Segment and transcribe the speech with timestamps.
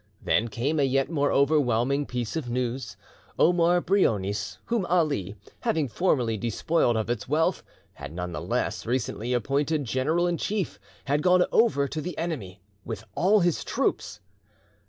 [0.19, 2.97] Then came a yet more overwhelming piece of news
[3.37, 7.61] Omar Brionis, whom Ali, having formerly despoiled of its wealth,
[7.93, 12.63] had none the less, recently appointed general in chief, had gone over to the enemy
[12.83, 14.21] with all his troops!